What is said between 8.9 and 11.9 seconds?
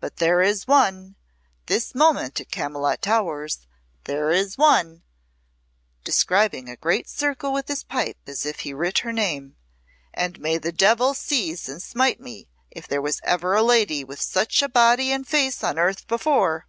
her name, "and may the devil seize and